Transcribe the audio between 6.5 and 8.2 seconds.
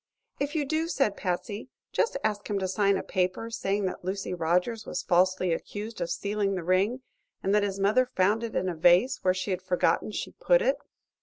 the ring, and that his mother